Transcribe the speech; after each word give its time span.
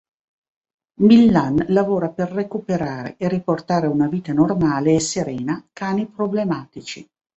Millán 1.01 1.63
lavora 1.67 2.09
per 2.09 2.31
recuperare, 2.31 3.17
e 3.17 3.27
riportare 3.29 3.85
a 3.85 3.91
una 3.91 4.07
vita 4.07 4.33
normale 4.33 4.95
e 4.95 4.99
serena 4.99 5.63
cani 5.71 6.07
problematici. 6.07 7.07